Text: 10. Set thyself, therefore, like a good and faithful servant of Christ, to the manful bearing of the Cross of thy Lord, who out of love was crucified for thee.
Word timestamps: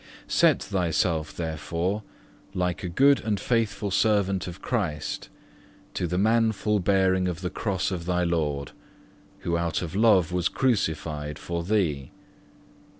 10. 0.21 0.29
Set 0.29 0.63
thyself, 0.63 1.31
therefore, 1.37 2.01
like 2.55 2.83
a 2.83 2.89
good 2.89 3.19
and 3.19 3.39
faithful 3.39 3.91
servant 3.91 4.47
of 4.47 4.59
Christ, 4.59 5.29
to 5.93 6.07
the 6.07 6.17
manful 6.17 6.79
bearing 6.79 7.27
of 7.27 7.41
the 7.41 7.51
Cross 7.51 7.91
of 7.91 8.07
thy 8.07 8.23
Lord, 8.23 8.71
who 9.41 9.59
out 9.59 9.83
of 9.83 9.95
love 9.95 10.31
was 10.31 10.49
crucified 10.49 11.37
for 11.37 11.63
thee. 11.63 12.09